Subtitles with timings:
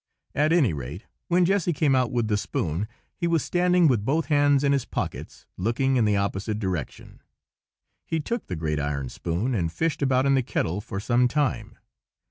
[0.33, 4.25] At any rate, when Jessy came out with the spoon, he was standing with both
[4.33, 7.21] hands in his pockets, looking in the opposite direction.
[8.07, 11.77] He took the great iron spoon and fished about in the kettle for some time.